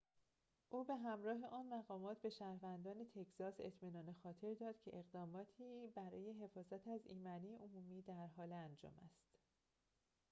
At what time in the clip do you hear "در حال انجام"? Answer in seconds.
8.01-8.93